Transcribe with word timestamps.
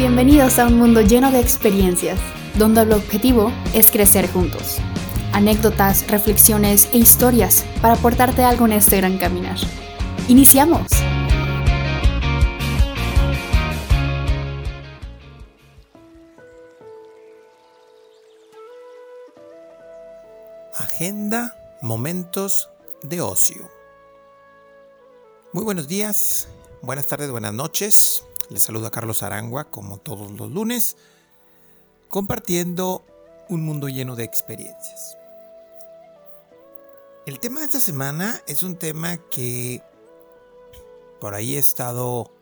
Bienvenidos 0.00 0.58
a 0.58 0.66
un 0.66 0.78
mundo 0.78 1.02
lleno 1.02 1.30
de 1.30 1.40
experiencias, 1.40 2.18
donde 2.54 2.80
el 2.80 2.92
objetivo 2.92 3.52
es 3.74 3.90
crecer 3.90 4.32
juntos. 4.32 4.78
Anécdotas, 5.34 6.10
reflexiones 6.10 6.88
e 6.94 6.96
historias 6.96 7.66
para 7.82 7.96
aportarte 7.96 8.42
algo 8.42 8.64
en 8.64 8.72
este 8.72 8.96
gran 8.96 9.18
caminar. 9.18 9.58
¡Iniciamos! 10.26 10.86
Agenda 20.78 21.54
Momentos 21.82 22.70
de 23.02 23.20
Ocio. 23.20 23.70
Muy 25.52 25.62
buenos 25.62 25.88
días, 25.88 26.48
buenas 26.80 27.06
tardes, 27.06 27.30
buenas 27.30 27.52
noches. 27.52 28.24
Les 28.50 28.62
saluda 28.62 28.90
Carlos 28.90 29.22
Arangua 29.22 29.70
como 29.70 29.98
todos 29.98 30.32
los 30.32 30.50
lunes, 30.50 30.96
compartiendo 32.08 33.04
un 33.48 33.64
mundo 33.64 33.88
lleno 33.88 34.16
de 34.16 34.24
experiencias. 34.24 35.16
El 37.26 37.38
tema 37.38 37.60
de 37.60 37.66
esta 37.66 37.80
semana 37.80 38.42
es 38.48 38.64
un 38.64 38.76
tema 38.76 39.18
que 39.18 39.82
por 41.20 41.34
ahí 41.34 41.54
he 41.54 41.58
estado 41.58 42.32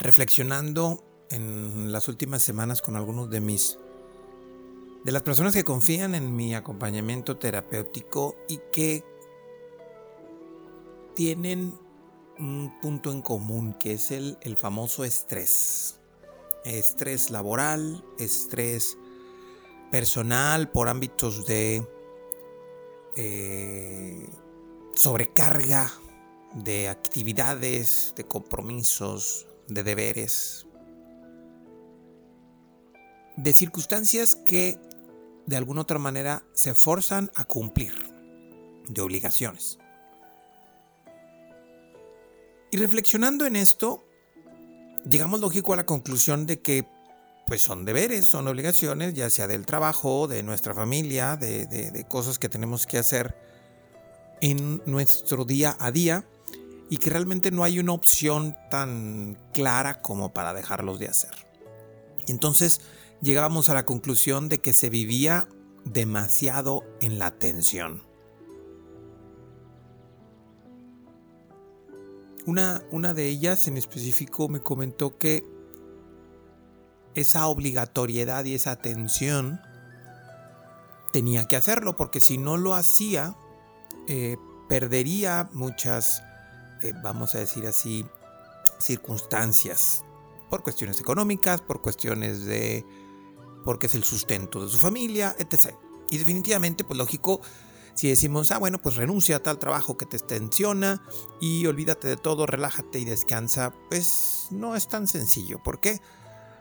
reflexionando 0.00 1.04
en 1.30 1.92
las 1.92 2.08
últimas 2.08 2.42
semanas 2.42 2.82
con 2.82 2.96
algunos 2.96 3.30
de 3.30 3.40
mis 3.40 3.78
de 5.04 5.12
las 5.12 5.22
personas 5.22 5.54
que 5.54 5.62
confían 5.62 6.16
en 6.16 6.34
mi 6.34 6.56
acompañamiento 6.56 7.36
terapéutico 7.36 8.34
y 8.48 8.58
que 8.72 9.04
tienen 11.14 11.78
un 12.38 12.72
punto 12.80 13.12
en 13.12 13.22
común 13.22 13.74
que 13.74 13.92
es 13.92 14.10
el, 14.10 14.56
famoso 14.56 15.04
estrés. 15.04 16.00
Estrés 16.64 17.30
laboral, 17.30 18.04
estrés 18.18 18.98
personal 19.90 20.70
por 20.70 20.88
ámbitos 20.88 21.46
de 21.46 21.86
eh, 23.16 24.28
sobrecarga 24.94 25.92
de 26.54 26.88
actividades, 26.88 28.14
de 28.16 28.24
compromisos, 28.24 29.46
de 29.68 29.82
deberes, 29.82 30.66
de 33.36 33.52
circunstancias 33.52 34.34
que 34.34 34.80
de 35.46 35.56
alguna 35.56 35.82
otra 35.82 35.98
manera 35.98 36.42
se 36.52 36.74
forzan 36.74 37.30
a 37.34 37.44
cumplir, 37.44 37.92
de 38.88 39.02
obligaciones. 39.02 39.78
Y 42.70 42.76
reflexionando 42.78 43.46
en 43.46 43.56
esto, 43.56 44.06
llegamos 45.08 45.40
lógico 45.40 45.72
a 45.72 45.76
la 45.76 45.86
conclusión 45.86 46.46
de 46.46 46.60
que 46.60 46.86
pues 47.46 47.62
son 47.62 47.84
deberes, 47.84 48.26
son 48.26 48.48
obligaciones, 48.48 49.14
ya 49.14 49.30
sea 49.30 49.46
del 49.46 49.66
trabajo, 49.66 50.26
de 50.26 50.42
nuestra 50.42 50.74
familia, 50.74 51.36
de, 51.36 51.66
de, 51.66 52.04
cosas 52.04 52.40
que 52.40 52.48
tenemos 52.48 52.86
que 52.86 52.98
hacer 52.98 53.36
en 54.40 54.82
nuestro 54.84 55.44
día 55.44 55.76
a 55.78 55.92
día 55.92 56.26
y 56.90 56.96
que 56.96 57.10
realmente 57.10 57.52
no 57.52 57.62
hay 57.62 57.78
una 57.78 57.92
opción 57.92 58.56
tan 58.68 59.38
clara 59.52 60.02
como 60.02 60.34
para 60.34 60.54
dejarlos 60.54 60.98
de 60.98 61.06
hacer. 61.06 61.30
Entonces 62.26 62.80
llegábamos 63.22 63.68
a 63.68 63.74
la 63.74 63.86
conclusión 63.86 64.48
de 64.48 64.58
que 64.58 64.72
se 64.72 64.90
vivía 64.90 65.48
demasiado 65.84 66.82
en 67.00 67.20
la 67.20 67.38
tensión. 67.38 68.05
Una, 72.46 72.82
una 72.90 73.12
de 73.12 73.28
ellas 73.28 73.66
en 73.68 73.76
específico 73.76 74.48
me 74.48 74.60
comentó 74.60 75.18
que 75.18 75.44
esa 77.14 77.46
obligatoriedad 77.48 78.44
y 78.44 78.54
esa 78.54 78.76
tensión 78.76 79.60
tenía 81.12 81.46
que 81.46 81.56
hacerlo 81.56 81.96
porque 81.96 82.20
si 82.20 82.38
no 82.38 82.56
lo 82.56 82.74
hacía 82.74 83.36
eh, 84.06 84.36
perdería 84.68 85.48
muchas, 85.52 86.22
eh, 86.82 86.92
vamos 87.02 87.34
a 87.34 87.38
decir 87.38 87.66
así, 87.66 88.04
circunstancias 88.78 90.04
por 90.50 90.62
cuestiones 90.62 91.00
económicas, 91.00 91.60
por 91.60 91.80
cuestiones 91.80 92.44
de 92.44 92.84
porque 93.64 93.86
es 93.86 93.96
el 93.96 94.04
sustento 94.04 94.64
de 94.64 94.70
su 94.70 94.78
familia, 94.78 95.34
etc. 95.38 95.74
Y 96.10 96.18
definitivamente, 96.18 96.84
pues 96.84 96.96
lógico, 96.96 97.40
si 97.96 98.08
decimos, 98.08 98.50
ah, 98.52 98.58
bueno, 98.58 98.78
pues 98.78 98.96
renuncia 98.96 99.36
a 99.36 99.42
tal 99.42 99.58
trabajo 99.58 99.96
que 99.96 100.04
te 100.04 100.18
tensiona 100.18 101.02
y 101.40 101.66
olvídate 101.66 102.06
de 102.06 102.16
todo, 102.16 102.46
relájate 102.46 102.98
y 102.98 103.06
descansa, 103.06 103.72
pues 103.88 104.48
no 104.50 104.76
es 104.76 104.86
tan 104.86 105.08
sencillo. 105.08 105.62
¿Por 105.62 105.80
qué? 105.80 106.00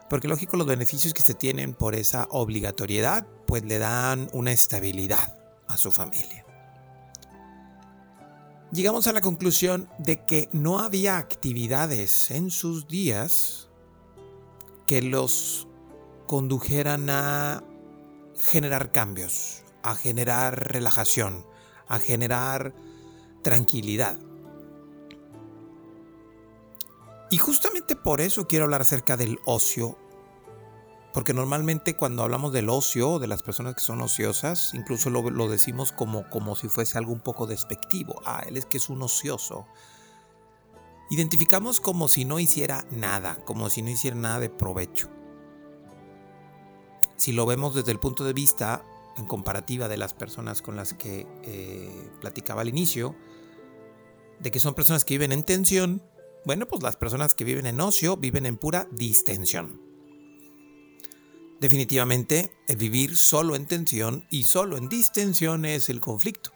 Porque 0.09 0.29
lógico 0.29 0.55
los 0.55 0.65
beneficios 0.65 1.13
que 1.13 1.21
se 1.21 1.33
tienen 1.33 1.73
por 1.73 1.93
esa 1.93 2.27
obligatoriedad, 2.31 3.27
pues 3.45 3.65
le 3.65 3.79
dan 3.79 4.29
una 4.31 4.53
estabilidad 4.53 5.37
a 5.67 5.75
su 5.75 5.91
familia. 5.91 6.45
Llegamos 8.71 9.07
a 9.07 9.11
la 9.11 9.21
conclusión 9.21 9.89
de 9.99 10.25
que 10.25 10.47
no 10.53 10.79
había 10.79 11.17
actividades 11.17 12.31
en 12.31 12.49
sus 12.49 12.87
días 12.87 13.69
que 14.87 15.01
los 15.01 15.67
condujeran 16.27 17.09
a 17.09 17.61
generar 18.37 18.91
cambios, 18.91 19.64
a 19.85 19.93
generar 19.93 20.73
relajación, 20.73 21.45
a 21.87 21.99
generar 21.99 22.73
tranquilidad. 23.43 24.17
Y 27.29 27.37
justamente 27.37 27.95
por 27.95 28.19
eso 28.19 28.47
quiero 28.47 28.65
hablar 28.65 28.81
acerca 28.81 29.15
del 29.15 29.39
ocio, 29.45 29.95
porque 31.13 31.35
normalmente 31.35 31.95
cuando 31.95 32.23
hablamos 32.23 32.51
del 32.51 32.69
ocio, 32.69 33.19
de 33.19 33.27
las 33.27 33.43
personas 33.43 33.75
que 33.75 33.81
son 33.81 34.01
ociosas, 34.01 34.73
incluso 34.73 35.11
lo, 35.11 35.47
decimos 35.47 35.91
como, 35.91 36.27
como 36.31 36.55
si 36.55 36.67
fuese 36.67 36.97
algo 36.97 37.13
un 37.13 37.21
poco 37.21 37.45
despectivo. 37.45 38.21
Ah, 38.25 38.43
él 38.47 38.57
es 38.57 38.65
que 38.65 38.77
es 38.77 38.89
un 38.89 39.03
ocioso. 39.03 39.67
Identificamos 41.11 41.79
como 41.79 42.07
si 42.07 42.25
no 42.25 42.39
hiciera 42.39 42.87
nada, 42.89 43.35
como 43.45 43.69
si 43.69 43.83
no 43.83 43.91
hiciera 43.91 44.17
nada 44.17 44.39
de 44.39 44.49
provecho. 44.49 45.11
Si 47.17 47.33
lo 47.33 47.45
vemos 47.45 47.75
desde 47.75 47.91
el 47.91 47.99
punto 47.99 48.23
de 48.23 48.33
vista 48.33 48.83
en 49.17 49.25
comparativa 49.25 49.87
de 49.87 49.97
las 49.97 50.13
personas 50.13 50.61
con 50.61 50.75
las 50.75 50.93
que 50.93 51.27
eh, 51.43 52.09
platicaba 52.21 52.61
al 52.61 52.69
inicio, 52.69 53.15
de 54.39 54.51
que 54.51 54.59
son 54.59 54.73
personas 54.73 55.05
que 55.05 55.15
viven 55.15 55.31
en 55.31 55.43
tensión, 55.43 56.03
bueno, 56.45 56.67
pues 56.67 56.83
las 56.83 56.95
personas 56.95 57.33
que 57.33 57.43
viven 57.43 57.65
en 57.65 57.81
ocio 57.81 58.17
viven 58.17 58.45
en 58.45 58.57
pura 58.57 58.87
distensión. 58.91 59.81
Definitivamente, 61.59 62.51
el 62.67 62.75
vivir 62.75 63.15
solo 63.17 63.55
en 63.55 63.65
tensión 63.65 64.27
y 64.29 64.43
solo 64.43 64.77
en 64.77 64.89
distensión 64.89 65.65
es 65.65 65.89
el 65.89 65.99
conflicto. 66.01 66.51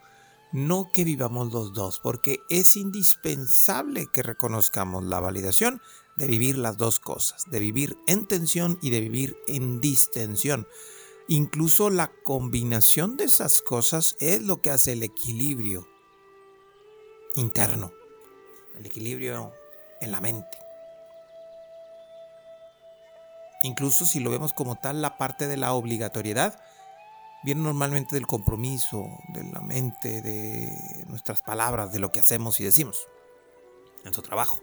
No 0.51 0.91
que 0.91 1.03
vivamos 1.03 1.53
los 1.53 1.73
dos, 1.73 1.99
porque 1.99 2.39
es 2.49 2.75
indispensable 2.75 4.07
que 4.11 4.23
reconozcamos 4.23 5.03
la 5.05 5.19
validación 5.19 5.81
de 6.17 6.27
vivir 6.27 6.57
las 6.57 6.77
dos 6.77 6.99
cosas, 6.99 7.45
de 7.49 7.59
vivir 7.59 7.97
en 8.07 8.27
tensión 8.27 8.77
y 8.81 8.89
de 8.89 8.99
vivir 8.99 9.37
en 9.47 9.79
distensión. 9.79 10.67
Incluso 11.31 11.91
la 11.91 12.11
combinación 12.23 13.15
de 13.15 13.25
esas 13.25 13.61
cosas 13.61 14.15
es 14.19 14.41
lo 14.41 14.63
que 14.63 14.71
hace 14.71 14.93
el 14.93 15.03
equilibrio 15.03 15.87
interno, 17.35 17.93
el 18.75 18.87
equilibrio 18.87 19.53
en 20.01 20.11
la 20.11 20.21
mente. 20.21 20.57
Incluso 23.61 24.07
si 24.07 24.19
lo 24.19 24.31
vemos 24.31 24.53
como 24.53 24.77
tal, 24.77 25.03
la 25.03 25.19
parte 25.19 25.45
de 25.45 25.57
la 25.57 25.73
obligatoriedad 25.73 26.59
viene 27.43 27.61
normalmente 27.61 28.15
del 28.15 28.25
compromiso, 28.25 29.05
de 29.27 29.43
la 29.43 29.61
mente, 29.61 30.23
de 30.23 31.05
nuestras 31.09 31.43
palabras, 31.43 31.91
de 31.91 31.99
lo 31.99 32.11
que 32.11 32.21
hacemos 32.21 32.59
y 32.59 32.63
decimos 32.63 33.07
en 34.03 34.15
su 34.15 34.23
trabajo. 34.23 34.61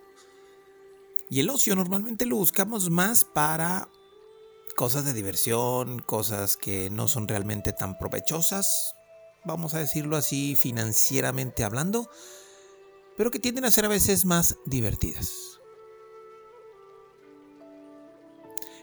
Y 1.30 1.38
el 1.38 1.48
ocio 1.48 1.76
normalmente 1.76 2.26
lo 2.26 2.34
buscamos 2.34 2.90
más 2.90 3.24
para 3.24 3.88
cosas 4.76 5.06
de 5.06 5.14
diversión, 5.14 5.98
cosas 5.98 6.56
que 6.56 6.90
no 6.90 7.08
son 7.08 7.26
realmente 7.26 7.72
tan 7.72 7.98
provechosas, 7.98 8.94
vamos 9.44 9.74
a 9.74 9.78
decirlo 9.78 10.16
así 10.16 10.54
financieramente 10.54 11.64
hablando, 11.64 12.10
pero 13.16 13.30
que 13.30 13.38
tienden 13.38 13.64
a 13.64 13.70
ser 13.70 13.86
a 13.86 13.88
veces 13.88 14.26
más 14.26 14.58
divertidas. 14.66 15.32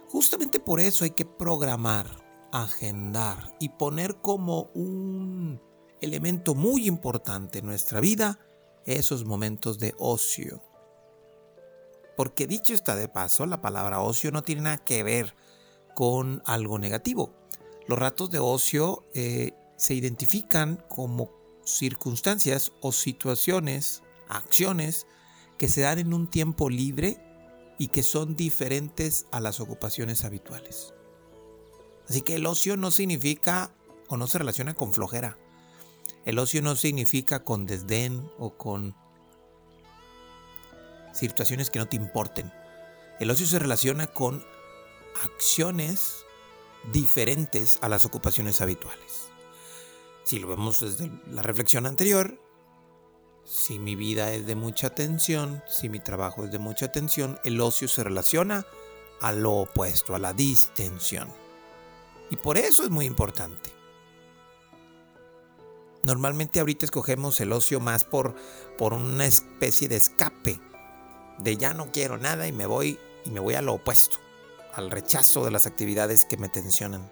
Justamente 0.09 0.59
por 0.59 0.79
eso 0.79 1.05
hay 1.05 1.11
que 1.11 1.25
programar, 1.25 2.07
agendar 2.51 3.55
y 3.59 3.69
poner 3.69 4.15
como 4.15 4.71
un 4.73 5.61
elemento 6.01 6.55
muy 6.55 6.87
importante 6.87 7.59
en 7.59 7.67
nuestra 7.67 7.99
vida 7.99 8.39
esos 8.85 9.25
momentos 9.25 9.77
de 9.77 9.93
ocio. 9.99 10.63
Porque 12.17 12.47
dicho 12.47 12.73
está 12.73 12.95
de 12.95 13.07
paso, 13.07 13.45
la 13.45 13.61
palabra 13.61 14.01
ocio 14.01 14.31
no 14.31 14.43
tiene 14.43 14.63
nada 14.63 14.77
que 14.77 15.03
ver 15.03 15.35
con 15.93 16.41
algo 16.45 16.79
negativo. 16.79 17.33
Los 17.87 17.99
ratos 17.99 18.31
de 18.31 18.39
ocio 18.39 19.05
eh, 19.13 19.51
se 19.77 19.93
identifican 19.93 20.83
como 20.89 21.31
circunstancias 21.65 22.71
o 22.81 22.91
situaciones, 22.91 24.03
acciones 24.27 25.07
que 25.57 25.67
se 25.67 25.81
dan 25.81 25.99
en 25.99 26.13
un 26.13 26.29
tiempo 26.29 26.69
libre 26.69 27.21
y 27.77 27.87
que 27.87 28.03
son 28.03 28.35
diferentes 28.35 29.25
a 29.31 29.39
las 29.39 29.59
ocupaciones 29.59 30.23
habituales. 30.23 30.93
Así 32.07 32.21
que 32.21 32.35
el 32.35 32.45
ocio 32.45 32.77
no 32.77 32.91
significa 32.91 33.73
o 34.07 34.17
no 34.17 34.27
se 34.27 34.37
relaciona 34.37 34.73
con 34.73 34.93
flojera. 34.93 35.37
El 36.25 36.39
ocio 36.39 36.61
no 36.61 36.75
significa 36.75 37.43
con 37.43 37.65
desdén 37.65 38.29
o 38.37 38.57
con 38.57 38.95
situaciones 41.13 41.69
que 41.69 41.79
no 41.79 41.87
te 41.87 41.95
importen. 41.95 42.51
El 43.19 43.29
ocio 43.31 43.45
se 43.45 43.59
relaciona 43.59 44.07
con 44.07 44.45
acciones 45.23 46.25
diferentes 46.91 47.79
a 47.81 47.89
las 47.89 48.05
ocupaciones 48.05 48.61
habituales. 48.61 49.29
Si 50.23 50.39
lo 50.39 50.47
vemos 50.47 50.79
desde 50.79 51.11
la 51.27 51.41
reflexión 51.41 51.85
anterior, 51.85 52.39
si 53.45 53.79
mi 53.79 53.95
vida 53.95 54.33
es 54.33 54.45
de 54.45 54.55
mucha 54.55 54.89
tensión, 54.89 55.63
si 55.67 55.89
mi 55.89 55.99
trabajo 55.99 56.45
es 56.45 56.51
de 56.51 56.59
mucha 56.59 56.91
tensión, 56.91 57.39
el 57.43 57.59
ocio 57.59 57.87
se 57.87 58.03
relaciona 58.03 58.65
a 59.21 59.31
lo 59.31 59.51
opuesto, 59.51 60.15
a 60.15 60.19
la 60.19 60.33
distensión. 60.33 61.29
Y 62.29 62.37
por 62.37 62.57
eso 62.57 62.83
es 62.83 62.89
muy 62.89 63.05
importante. 63.05 63.71
Normalmente 66.03 66.59
ahorita 66.59 66.85
escogemos 66.85 67.39
el 67.39 67.53
ocio 67.53 67.79
más 67.79 68.03
por, 68.03 68.35
por 68.77 68.93
una 68.93 69.25
especie 69.25 69.87
de 69.87 69.95
escape, 69.95 70.59
de 71.39 71.57
ya 71.57 71.73
no 71.73 71.91
quiero 71.91 72.17
nada 72.17 72.47
y 72.47 72.51
me 72.51 72.65
voy 72.65 72.99
y 73.25 73.29
me 73.29 73.39
voy 73.39 73.53
a 73.55 73.61
lo 73.61 73.73
opuesto, 73.73 74.17
al 74.73 74.91
rechazo 74.91 75.45
de 75.45 75.51
las 75.51 75.67
actividades 75.67 76.25
que 76.25 76.37
me 76.37 76.49
tensionan. 76.49 77.09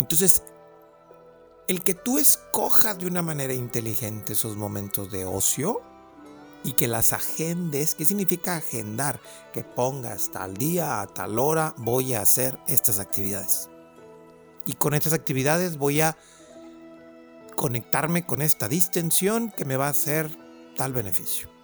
Entonces, 0.00 0.42
el 1.66 1.82
que 1.82 1.94
tú 1.94 2.18
escojas 2.18 2.98
de 2.98 3.06
una 3.06 3.22
manera 3.22 3.52
inteligente 3.52 4.32
esos 4.32 4.56
momentos 4.56 5.12
de 5.12 5.26
ocio 5.26 5.82
y 6.64 6.72
que 6.72 6.88
las 6.88 7.12
agendes, 7.12 7.94
¿qué 7.94 8.04
significa 8.04 8.56
agendar? 8.56 9.20
Que 9.52 9.62
pongas 9.64 10.30
tal 10.30 10.56
día, 10.56 11.00
a 11.00 11.06
tal 11.06 11.38
hora, 11.38 11.74
voy 11.76 12.14
a 12.14 12.22
hacer 12.22 12.58
estas 12.66 12.98
actividades. 12.98 13.68
Y 14.64 14.74
con 14.74 14.94
estas 14.94 15.12
actividades 15.12 15.76
voy 15.76 16.00
a 16.00 16.16
conectarme 17.54 18.24
con 18.24 18.40
esta 18.40 18.68
distensión 18.68 19.50
que 19.50 19.64
me 19.64 19.76
va 19.76 19.86
a 19.86 19.90
hacer 19.90 20.30
tal 20.76 20.92
beneficio. 20.92 21.57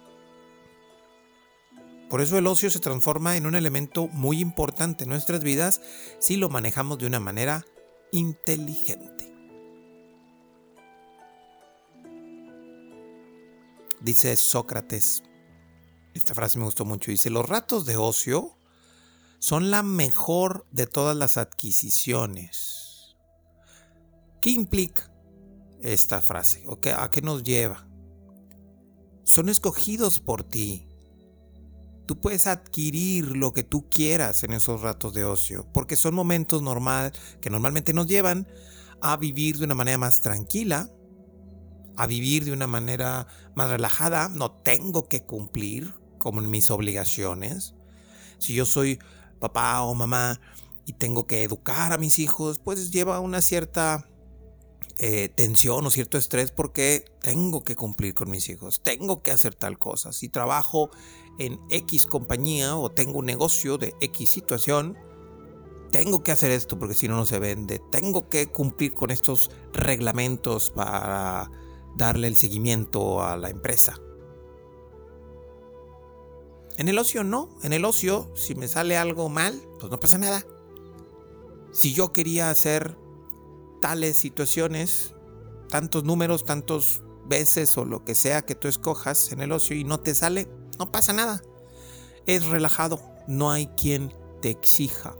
Por 2.15 2.21
eso 2.21 2.37
el 2.37 2.47
ocio 2.47 2.69
se 2.69 2.79
transforma 2.79 3.35
en 3.35 3.45
un 3.45 3.55
elemento 3.55 4.07
muy 4.07 4.39
importante 4.39 5.03
en 5.03 5.09
nuestras 5.09 5.43
vidas 5.43 5.81
si 6.17 6.37
lo 6.37 6.47
manejamos 6.47 6.97
de 6.97 7.07
una 7.07 7.19
manera 7.19 7.65
inteligente. 8.13 9.35
Dice 13.99 14.37
Sócrates, 14.37 15.23
esta 16.13 16.33
frase 16.33 16.57
me 16.57 16.63
gustó 16.63 16.85
mucho, 16.85 17.11
dice, 17.11 17.29
los 17.29 17.49
ratos 17.49 17.85
de 17.85 17.97
ocio 17.97 18.57
son 19.39 19.69
la 19.69 19.83
mejor 19.83 20.65
de 20.71 20.87
todas 20.87 21.17
las 21.17 21.35
adquisiciones. 21.35 23.17
¿Qué 24.41 24.51
implica 24.51 25.11
esta 25.81 26.21
frase? 26.21 26.63
¿O 26.67 26.79
¿A 26.95 27.11
qué 27.11 27.21
nos 27.21 27.43
lleva? 27.43 27.89
Son 29.25 29.49
escogidos 29.49 30.21
por 30.21 30.45
ti. 30.45 30.87
Tú 32.05 32.19
puedes 32.19 32.47
adquirir 32.47 33.35
lo 33.35 33.53
que 33.53 33.63
tú 33.63 33.89
quieras 33.89 34.43
en 34.43 34.53
esos 34.53 34.81
ratos 34.81 35.13
de 35.13 35.25
ocio, 35.25 35.65
porque 35.73 35.95
son 35.95 36.13
momentos 36.13 36.61
normal 36.61 37.11
que 37.41 37.49
normalmente 37.49 37.93
nos 37.93 38.07
llevan 38.07 38.47
a 39.01 39.17
vivir 39.17 39.57
de 39.57 39.65
una 39.65 39.75
manera 39.75 39.97
más 39.97 40.21
tranquila, 40.21 40.89
a 41.97 42.07
vivir 42.07 42.45
de 42.45 42.51
una 42.51 42.67
manera 42.67 43.27
más 43.55 43.69
relajada, 43.69 44.29
no 44.29 44.51
tengo 44.51 45.07
que 45.07 45.23
cumplir 45.23 45.93
con 46.19 46.49
mis 46.49 46.71
obligaciones. 46.71 47.75
Si 48.37 48.53
yo 48.53 48.65
soy 48.65 48.99
papá 49.39 49.81
o 49.81 49.93
mamá 49.95 50.39
y 50.85 50.93
tengo 50.93 51.25
que 51.25 51.43
educar 51.43 51.93
a 51.93 51.97
mis 51.97 52.19
hijos, 52.19 52.59
pues 52.59 52.91
lleva 52.91 53.19
una 53.19 53.41
cierta 53.41 54.07
eh, 54.97 55.29
tensión 55.29 55.85
o 55.85 55.89
cierto 55.89 56.17
estrés 56.17 56.51
porque 56.51 57.03
tengo 57.21 57.63
que 57.63 57.75
cumplir 57.75 58.13
con 58.13 58.29
mis 58.29 58.47
hijos, 58.47 58.81
tengo 58.81 59.21
que 59.21 59.31
hacer 59.31 59.53
tal 59.53 59.77
cosa. 59.77 60.13
Si 60.13 60.29
trabajo 60.29 60.89
en 61.37 61.59
X 61.69 62.05
compañía 62.05 62.77
o 62.77 62.89
tengo 62.89 63.19
un 63.19 63.25
negocio 63.25 63.77
de 63.77 63.93
X 63.99 64.29
situación, 64.29 64.97
tengo 65.91 66.23
que 66.23 66.31
hacer 66.31 66.51
esto 66.51 66.79
porque 66.79 66.93
si 66.93 67.07
no, 67.07 67.17
no 67.17 67.25
se 67.25 67.39
vende. 67.39 67.81
Tengo 67.91 68.29
que 68.29 68.47
cumplir 68.47 68.93
con 68.93 69.11
estos 69.11 69.51
reglamentos 69.73 70.71
para 70.71 71.51
darle 71.97 72.27
el 72.27 72.35
seguimiento 72.35 73.23
a 73.23 73.37
la 73.37 73.49
empresa. 73.49 73.99
En 76.77 76.89
el 76.89 76.97
ocio 76.99 77.23
no, 77.23 77.49
en 77.63 77.73
el 77.73 77.85
ocio 77.85 78.31
si 78.35 78.55
me 78.55 78.67
sale 78.67 78.97
algo 78.97 79.29
mal, 79.29 79.61
pues 79.79 79.89
no 79.91 79.99
pasa 79.99 80.17
nada. 80.17 80.45
Si 81.71 81.93
yo 81.93 82.11
quería 82.13 82.49
hacer 82.49 82.97
tales 83.85 84.17
situaciones, 84.17 85.13
tantos 85.69 86.05
números, 86.05 86.43
tantos 86.43 87.03
veces 87.27 87.77
o 87.77 87.85
lo 87.85 88.03
que 88.03 88.15
sea 88.15 88.41
que 88.41 88.55
tú 88.55 88.67
escojas 88.67 89.31
en 89.31 89.41
el 89.41 89.51
ocio 89.51 89.75
y 89.75 89.83
no 89.83 89.99
te 89.99 90.15
sale, 90.15 90.49
no 90.79 90.91
pasa 90.91 91.13
nada. 91.13 91.43
Es 92.25 92.47
relajado, 92.47 92.99
no 93.27 93.51
hay 93.51 93.67
quien 93.77 94.11
te 94.41 94.49
exija. 94.49 95.15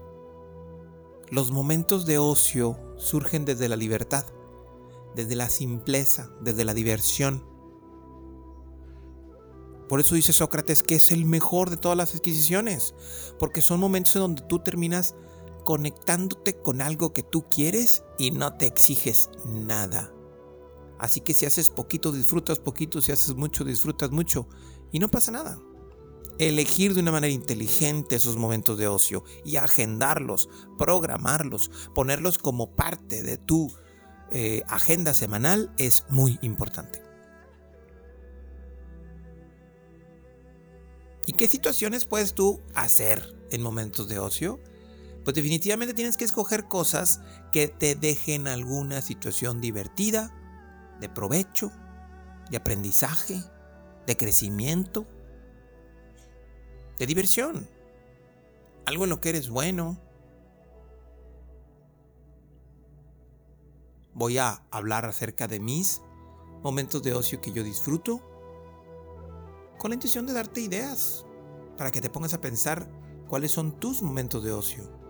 Los 1.30 1.52
momentos 1.52 2.06
de 2.06 2.18
ocio 2.18 2.76
surgen 2.96 3.44
desde 3.44 3.68
la 3.68 3.76
libertad 3.76 4.26
desde 5.14 5.36
la 5.36 5.48
simpleza, 5.48 6.28
desde 6.40 6.64
la 6.64 6.74
diversión. 6.74 7.44
Por 9.88 10.00
eso 10.00 10.16
dice 10.16 10.32
Sócrates 10.32 10.82
que 10.82 10.96
es 10.96 11.12
el 11.12 11.24
mejor 11.24 11.70
de 11.70 11.76
todas 11.76 11.96
las 11.96 12.16
adquisiciones, 12.16 12.96
porque 13.38 13.62
son 13.62 13.78
momentos 13.78 14.16
en 14.16 14.22
donde 14.22 14.42
tú 14.42 14.58
terminas 14.58 15.14
conectándote 15.66 16.54
con 16.54 16.80
algo 16.80 17.12
que 17.12 17.24
tú 17.24 17.48
quieres 17.50 18.04
y 18.18 18.30
no 18.30 18.56
te 18.56 18.66
exiges 18.66 19.30
nada. 19.44 20.14
Así 20.96 21.20
que 21.20 21.34
si 21.34 21.44
haces 21.44 21.70
poquito, 21.70 22.12
disfrutas 22.12 22.60
poquito, 22.60 23.00
si 23.00 23.10
haces 23.10 23.34
mucho, 23.34 23.64
disfrutas 23.64 24.12
mucho 24.12 24.46
y 24.92 25.00
no 25.00 25.08
pasa 25.08 25.32
nada. 25.32 25.58
Elegir 26.38 26.94
de 26.94 27.00
una 27.00 27.10
manera 27.10 27.34
inteligente 27.34 28.14
esos 28.14 28.36
momentos 28.36 28.78
de 28.78 28.86
ocio 28.86 29.24
y 29.44 29.56
agendarlos, 29.56 30.48
programarlos, 30.78 31.72
ponerlos 31.96 32.38
como 32.38 32.76
parte 32.76 33.24
de 33.24 33.36
tu 33.36 33.74
eh, 34.30 34.62
agenda 34.68 35.14
semanal 35.14 35.74
es 35.78 36.04
muy 36.08 36.38
importante. 36.42 37.02
¿Y 41.26 41.32
qué 41.32 41.48
situaciones 41.48 42.04
puedes 42.04 42.34
tú 42.34 42.60
hacer 42.76 43.36
en 43.50 43.62
momentos 43.62 44.08
de 44.08 44.20
ocio? 44.20 44.60
Pues 45.26 45.34
definitivamente 45.34 45.92
tienes 45.92 46.16
que 46.16 46.24
escoger 46.24 46.68
cosas 46.68 47.20
que 47.50 47.66
te 47.66 47.96
dejen 47.96 48.46
alguna 48.46 49.00
situación 49.00 49.60
divertida, 49.60 50.32
de 51.00 51.08
provecho, 51.08 51.72
de 52.48 52.56
aprendizaje, 52.56 53.42
de 54.06 54.16
crecimiento, 54.16 55.04
de 56.96 57.06
diversión. 57.06 57.68
Algo 58.84 59.02
en 59.02 59.10
lo 59.10 59.20
que 59.20 59.30
eres 59.30 59.50
bueno, 59.50 60.00
voy 64.14 64.38
a 64.38 64.62
hablar 64.70 65.06
acerca 65.06 65.48
de 65.48 65.58
mis 65.58 66.02
momentos 66.62 67.02
de 67.02 67.14
ocio 67.14 67.40
que 67.40 67.50
yo 67.50 67.64
disfruto 67.64 68.20
con 69.76 69.90
la 69.90 69.94
intención 69.94 70.24
de 70.24 70.34
darte 70.34 70.60
ideas 70.60 71.26
para 71.76 71.90
que 71.90 72.00
te 72.00 72.10
pongas 72.10 72.32
a 72.32 72.40
pensar 72.40 72.88
cuáles 73.26 73.50
son 73.50 73.80
tus 73.80 74.02
momentos 74.02 74.44
de 74.44 74.52
ocio. 74.52 75.04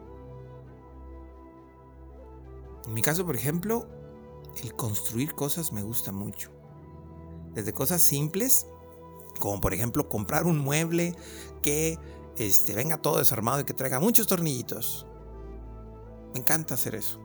En 2.87 2.95
mi 2.95 3.03
caso, 3.03 3.27
por 3.27 3.37
ejemplo, 3.37 3.87
el 4.63 4.75
construir 4.75 5.35
cosas 5.35 5.73
me 5.73 5.83
gusta 5.83 6.13
mucho. 6.13 6.51
Desde 7.53 7.73
cosas 7.73 8.03
simples, 8.03 8.67
como 9.41 9.61
por 9.61 9.75
ejemplo 9.75 10.09
comprar 10.09 10.45
un 10.47 10.59
mueble 10.59 11.15
que 11.63 11.99
este, 12.37 12.75
venga 12.75 12.99
todo 12.99 13.19
desarmado 13.19 13.61
y 13.61 13.65
que 13.65 13.75
traiga 13.75 14.01
muchos 14.01 14.27
tornillitos. 14.27 15.07
Me 16.33 16.41
encanta 16.41 16.75
hacer 16.75 16.95
eso. 16.95 17.21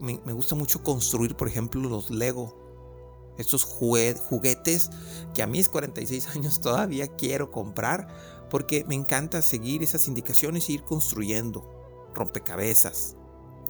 Me, 0.00 0.32
gusta 0.32 0.54
mucho 0.54 0.82
construir, 0.82 1.36
por 1.36 1.48
ejemplo, 1.48 1.80
los 1.82 2.10
Lego. 2.10 2.64
Estos 3.36 3.64
juguetes 3.64 4.90
que 5.34 5.42
a 5.42 5.46
mis 5.46 5.68
46 5.68 6.28
años 6.34 6.60
todavía 6.60 7.08
quiero 7.08 7.50
comprar 7.50 8.08
porque 8.48 8.84
me 8.86 8.94
encanta 8.94 9.42
seguir 9.42 9.82
esas 9.82 10.08
indicaciones 10.08 10.68
e 10.68 10.72
ir 10.72 10.84
construyendo 10.84 11.70
rompecabezas. 12.14 13.16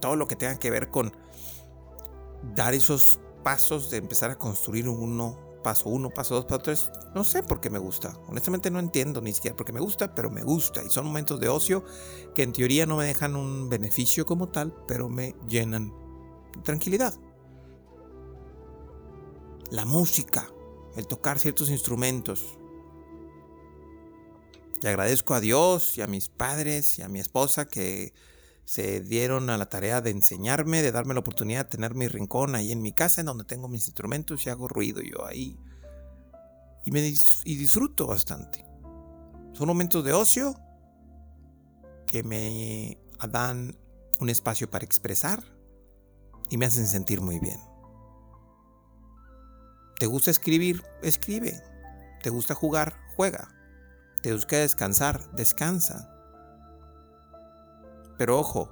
Todo 0.01 0.17
lo 0.17 0.27
que 0.27 0.37
tenga 0.37 0.59
que 0.59 0.71
ver 0.71 0.91
con 0.91 1.13
dar 2.55 2.75
esos 2.75 3.21
pasos 3.43 3.91
de 3.91 3.99
empezar 3.99 4.31
a 4.31 4.39
construir 4.39 4.89
uno, 4.89 5.39
paso 5.63 5.89
uno, 5.89 6.11
paso 6.11 6.35
dos, 6.35 6.45
paso 6.45 6.59
tres. 6.61 6.91
No 7.15 7.25
sé 7.25 7.43
por 7.43 7.61
qué 7.61 7.71
me 7.71 7.79
gusta. 7.79 8.17
Honestamente 8.29 8.71
no 8.71 8.79
entiendo 8.79 9.21
ni 9.21 9.33
siquiera 9.33 9.57
por 9.57 9.67
qué 9.67 9.73
me 9.73 9.81
gusta, 9.81 10.15
pero 10.15 10.31
me 10.31 10.43
gusta. 10.43 10.83
Y 10.85 10.91
son 10.91 11.07
momentos 11.07 11.41
de 11.41 11.49
ocio 11.49 11.85
que 12.35 12.43
en 12.43 12.53
teoría 12.53 12.87
no 12.87 12.97
me 12.97 13.05
dejan 13.05 13.37
un 13.37 13.69
beneficio 13.69 14.27
como 14.27 14.49
tal, 14.49 14.75
pero 14.87 15.09
me 15.09 15.35
llenan 15.49 15.93
de 16.55 16.63
tranquilidad. 16.63 17.15
La 19.71 19.85
música, 19.85 20.49
el 20.97 21.07
tocar 21.07 21.39
ciertos 21.39 21.71
instrumentos. 21.71 22.59
Y 24.83 24.87
agradezco 24.87 25.35
a 25.35 25.41
Dios 25.41 25.99
y 25.99 26.03
a 26.03 26.07
mis 26.07 26.29
padres 26.29 26.99
y 26.99 27.03
a 27.03 27.09
mi 27.09 27.19
esposa 27.19 27.65
que 27.65 28.13
se 28.67 29.01
dieron 29.01 29.49
a 29.49 29.57
la 29.57 29.69
tarea 29.69 30.01
de 30.01 30.11
enseñarme, 30.11 30.83
de 30.83 30.91
darme 30.91 31.15
la 31.15 31.21
oportunidad 31.21 31.67
de 31.67 31.71
tener 31.71 31.95
mi 31.95 32.09
rincón 32.09 32.57
ahí 32.57 32.73
en 32.73 32.83
mi 32.83 32.93
casa, 32.93 33.21
en 33.21 33.29
donde 33.29 33.45
tengo 33.45 33.69
mis 33.69 33.87
instrumentos 33.87 34.45
y 34.45 34.51
hago 34.51 34.67
ruido 34.67 35.01
yo 35.03 35.25
ahí. 35.25 35.57
Y, 36.85 37.57
disfruto 37.57 38.09
bastante. 38.09 38.67
Son 39.53 39.69
momentos 39.69 40.05
de 40.05 40.13
ocio 40.13 40.57
que 42.09 42.25
me 42.25 42.99
dan 43.31 43.79
un 44.21 44.31
espacio 44.31 44.69
para 44.69 44.85
expresar 44.85 45.45
y 46.51 46.59
me 46.59 46.67
hacen 46.67 46.89
sentir 46.89 47.21
muy 47.21 47.39
bien. 47.39 47.61
¿Te 50.01 50.07
gusta 50.07 50.33
escribir? 50.33 50.83
Escribe. 51.03 51.63
¿Te 52.21 52.31
gusta 52.31 52.55
jugar? 52.55 52.97
Juega. 53.15 53.49
¿Te 54.23 54.33
gusta 54.33 54.57
descansar? 54.57 55.31
Descansa. 55.37 56.16
Pero 58.19 58.39
ojo, 58.39 58.69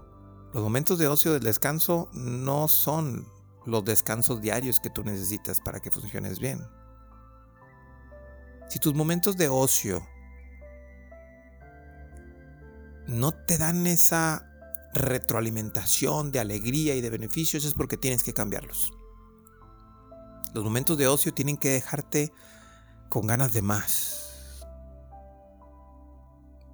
los 0.52 0.62
momentos 0.62 0.98
de 0.98 1.08
ocio 1.08 1.32
del 1.32 1.42
descanso 1.42 2.08
no 2.12 2.68
son 2.68 3.26
los 3.66 3.84
descansos 3.84 4.40
diarios 4.40 4.80
que 4.80 4.90
tú 4.90 5.02
necesitas 5.04 5.60
para 5.60 5.80
que 5.80 5.90
funciones 5.90 6.38
bien. 6.38 6.66
Si 8.68 8.78
tus 8.78 8.94
momentos 8.94 9.36
de 9.36 9.48
ocio 9.48 10.06
no 13.06 13.32
te 13.32 13.58
dan 13.58 13.86
esa 13.86 14.50
retroalimentación 14.94 16.32
de 16.32 16.40
alegría 16.40 16.94
y 16.94 17.00
de 17.00 17.10
beneficios, 17.10 17.64
es 17.64 17.74
porque 17.74 17.96
tienes 17.96 18.22
que 18.22 18.32
cambiarlos. 18.32 18.92
Los 20.54 20.64
momentos 20.64 20.96
de 20.96 21.08
ocio 21.08 21.34
tienen 21.34 21.56
que 21.56 21.70
dejarte 21.70 22.32
con 23.08 23.26
ganas 23.26 23.52
de 23.52 23.62
más. 23.62 24.24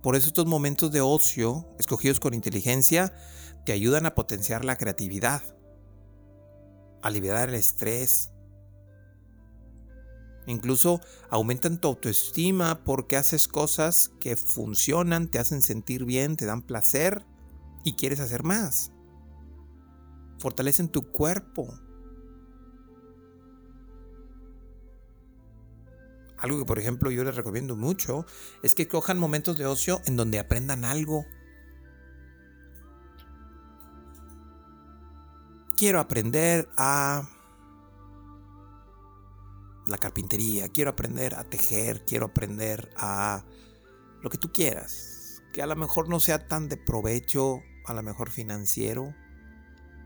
Por 0.02 0.16
eso 0.16 0.28
estos 0.28 0.47
momentos 0.47 0.90
de 0.92 1.00
ocio, 1.00 1.66
escogidos 1.78 2.21
con 2.21 2.33
inteligencia, 2.33 3.14
te 3.66 3.73
ayudan 3.73 4.07
a 4.07 4.14
potenciar 4.14 4.64
la 4.64 4.76
creatividad, 4.76 5.42
a 7.02 7.11
liberar 7.11 7.50
el 7.50 7.54
estrés. 7.54 8.30
Incluso 10.47 11.00
aumentan 11.28 11.80
tu 11.80 11.88
autoestima 11.88 12.83
porque 12.83 13.16
haces 13.16 13.47
cosas 13.47 14.11
que 14.21 14.37
funcionan, 14.37 15.28
te 15.28 15.38
hacen 15.38 15.61
sentir 15.61 16.07
bien, 16.07 16.37
te 16.37 16.47
dan 16.47 16.62
placer 16.62 17.26
y 17.85 17.92
quieres 17.95 18.21
hacer 18.21 18.42
más. 18.42 18.92
Fortalecen 20.38 20.88
tu 20.88 21.12
cuerpo. 21.12 21.69
Algo 26.40 26.59
que 26.59 26.64
por 26.64 26.78
ejemplo 26.78 27.11
yo 27.11 27.23
les 27.23 27.37
recomiendo 27.37 27.76
mucho 27.76 28.25
es 28.62 28.75
que 28.75 28.88
cojan 28.88 29.18
momentos 29.18 29.59
de 29.59 29.66
ocio 29.66 30.00
en 30.06 30.16
donde 30.16 30.38
aprendan 30.38 30.85
algo. 30.85 31.26
Quiero 35.76 36.00
aprender 36.00 36.68
a 36.76 37.28
la 39.87 39.99
carpintería, 39.99 40.68
quiero 40.68 40.90
aprender 40.90 41.35
a 41.35 41.44
tejer, 41.44 42.04
quiero 42.04 42.26
aprender 42.26 42.90
a 42.97 43.44
lo 44.23 44.30
que 44.30 44.38
tú 44.38 44.52
quieras, 44.52 45.42
que 45.52 45.62
a 45.62 45.66
lo 45.66 45.76
mejor 45.76 46.09
no 46.09 46.20
sea 46.20 46.47
tan 46.47 46.68
de 46.68 46.76
provecho 46.76 47.61
a 47.87 47.94
lo 47.94 48.02
mejor 48.02 48.30
financiero, 48.30 49.14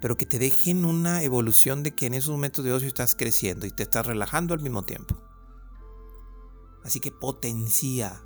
pero 0.00 0.16
que 0.16 0.26
te 0.26 0.38
dejen 0.38 0.84
una 0.84 1.22
evolución 1.22 1.82
de 1.82 1.92
que 1.92 2.06
en 2.06 2.14
esos 2.14 2.30
momentos 2.30 2.64
de 2.64 2.72
ocio 2.72 2.88
estás 2.88 3.14
creciendo 3.14 3.66
y 3.66 3.70
te 3.70 3.82
estás 3.82 4.06
relajando 4.06 4.54
al 4.54 4.60
mismo 4.60 4.84
tiempo. 4.84 5.23
Así 6.84 7.00
que 7.00 7.10
potencia 7.10 8.22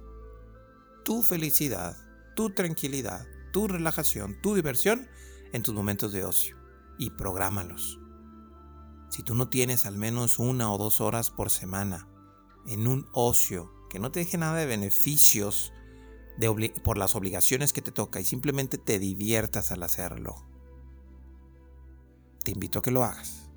tu 1.04 1.22
felicidad, 1.22 1.96
tu 2.34 2.50
tranquilidad, 2.50 3.26
tu 3.52 3.68
relajación, 3.68 4.40
tu 4.42 4.54
diversión 4.54 5.08
en 5.52 5.62
tus 5.62 5.74
momentos 5.74 6.12
de 6.12 6.24
ocio 6.24 6.56
y 6.98 7.10
prográmalos. 7.10 8.00
Si 9.10 9.22
tú 9.22 9.34
no 9.34 9.48
tienes 9.48 9.86
al 9.86 9.96
menos 9.96 10.38
una 10.38 10.72
o 10.72 10.78
dos 10.78 11.00
horas 11.00 11.30
por 11.30 11.50
semana 11.50 12.08
en 12.66 12.86
un 12.86 13.08
ocio 13.12 13.72
que 13.88 13.98
no 13.98 14.10
te 14.10 14.20
deje 14.20 14.36
nada 14.36 14.56
de 14.56 14.66
beneficios 14.66 15.72
por 16.84 16.98
las 16.98 17.16
obligaciones 17.16 17.72
que 17.72 17.82
te 17.82 17.90
toca 17.90 18.20
y 18.20 18.24
simplemente 18.24 18.78
te 18.78 18.98
diviertas 18.98 19.72
al 19.72 19.82
hacerlo. 19.82 20.46
Te 22.44 22.52
invito 22.52 22.78
a 22.78 22.82
que 22.82 22.90
lo 22.90 23.02
hagas. 23.02 23.48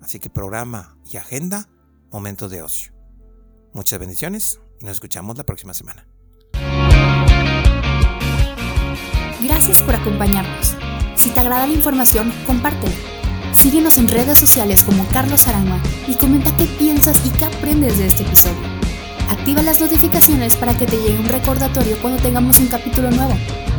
Así 0.00 0.18
que 0.18 0.30
programa 0.30 0.96
y 1.10 1.16
agenda 1.16 1.68
momentos 2.10 2.50
de 2.50 2.62
ocio. 2.62 2.91
Muchas 3.72 3.98
bendiciones 3.98 4.60
y 4.80 4.84
nos 4.84 4.92
escuchamos 4.94 5.36
la 5.38 5.44
próxima 5.44 5.72
semana. 5.72 6.06
Gracias 9.42 9.82
por 9.82 9.94
acompañarnos. 9.94 10.74
Si 11.16 11.30
te 11.30 11.40
agrada 11.40 11.66
la 11.66 11.72
información, 11.72 12.32
compártela. 12.46 12.94
Síguenos 13.54 13.96
en 13.96 14.08
redes 14.08 14.38
sociales 14.38 14.82
como 14.82 15.06
Carlos 15.08 15.46
Arama 15.46 15.80
y 16.06 16.14
comenta 16.16 16.54
qué 16.56 16.64
piensas 16.64 17.16
y 17.26 17.30
qué 17.30 17.44
aprendes 17.44 17.98
de 17.98 18.06
este 18.06 18.22
episodio. 18.22 18.62
Activa 19.30 19.62
las 19.62 19.80
notificaciones 19.80 20.54
para 20.56 20.76
que 20.76 20.86
te 20.86 20.96
llegue 20.96 21.18
un 21.18 21.28
recordatorio 21.28 21.96
cuando 22.02 22.22
tengamos 22.22 22.58
un 22.58 22.66
capítulo 22.66 23.10
nuevo. 23.10 23.34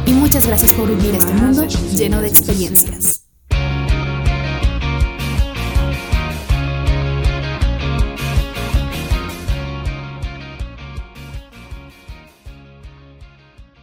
Y 0.06 0.14
muchas 0.14 0.48
gracias 0.48 0.74
por 0.74 0.90
vivir 0.90 1.16
este 1.16 1.34
mundo 1.34 1.66
lleno 1.66 2.22
de 2.22 2.28
experiencias. 2.28 3.23